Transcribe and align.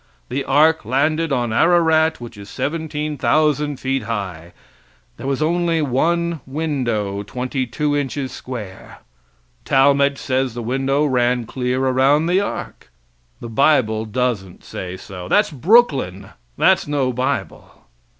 The 0.29 0.43
ark 0.45 0.83
landed 0.83 1.31
on 1.31 1.53
Ararat, 1.53 2.19
which 2.19 2.35
is 2.35 2.49
17,000 2.49 3.79
feet 3.79 4.01
high. 4.01 4.51
There 5.17 5.27
was 5.27 5.43
only 5.43 5.83
one 5.83 6.41
window, 6.47 7.21
twenty 7.21 7.67
two 7.67 7.95
inches 7.95 8.31
square. 8.31 9.01
Talmage 9.63 10.17
says 10.17 10.55
the 10.55 10.63
window 10.63 11.05
ran 11.05 11.45
clear 11.45 11.85
around 11.85 12.25
the 12.25 12.39
ark. 12.41 12.89
The 13.41 13.49
bible 13.49 14.05
doesn't 14.05 14.63
say 14.63 14.97
so. 14.97 15.27
That's 15.27 15.51
Brooklyn; 15.51 16.29
that's 16.57 16.87
no 16.87 17.13
bible. 17.13 17.85